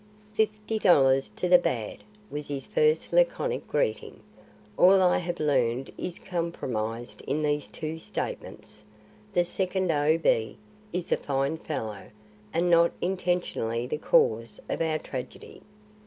"Fifty 0.33 0.79
dollars 0.79 1.29
to 1.29 1.47
the 1.47 1.59
bad!" 1.59 1.99
was 2.31 2.47
his 2.47 2.65
first 2.65 3.13
laconic 3.13 3.67
greeting. 3.67 4.21
"All 4.75 4.99
I 4.99 5.19
have 5.19 5.39
learned 5.39 5.91
is 5.95 6.17
comprised 6.17 7.21
in 7.27 7.43
these 7.43 7.67
two 7.69 7.99
statements. 7.99 8.83
The 9.33 9.45
second 9.45 9.91
O. 9.91 10.17
B. 10.17 10.57
is 10.91 11.11
a 11.11 11.17
fine 11.17 11.57
fellow; 11.57 12.09
and 12.51 12.67
not 12.67 12.93
intentionally 12.99 13.85
the 13.85 13.99
cause 13.99 14.59
of 14.67 14.81
our 14.81 14.97
tragedy. 14.97 15.61